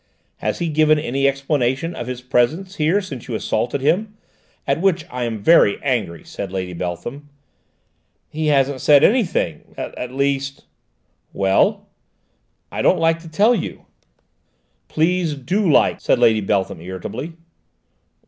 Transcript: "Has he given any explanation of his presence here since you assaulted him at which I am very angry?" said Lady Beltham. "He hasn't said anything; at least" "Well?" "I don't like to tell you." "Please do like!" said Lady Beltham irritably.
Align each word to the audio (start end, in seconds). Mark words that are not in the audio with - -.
"Has 0.37 0.57
he 0.57 0.67
given 0.69 0.97
any 0.97 1.27
explanation 1.27 1.93
of 1.93 2.07
his 2.07 2.23
presence 2.23 2.77
here 2.77 3.01
since 3.01 3.27
you 3.27 3.35
assaulted 3.35 3.81
him 3.81 4.17
at 4.65 4.81
which 4.81 5.05
I 5.11 5.25
am 5.25 5.37
very 5.43 5.77
angry?" 5.83 6.23
said 6.23 6.51
Lady 6.51 6.73
Beltham. 6.73 7.29
"He 8.27 8.47
hasn't 8.47 8.81
said 8.81 9.03
anything; 9.03 9.75
at 9.77 10.11
least" 10.11 10.65
"Well?" 11.41 11.87
"I 12.71 12.81
don't 12.81 12.97
like 12.97 13.19
to 13.19 13.29
tell 13.29 13.53
you." 13.53 13.85
"Please 14.87 15.35
do 15.35 15.71
like!" 15.71 16.01
said 16.01 16.17
Lady 16.17 16.41
Beltham 16.41 16.81
irritably. 16.81 17.33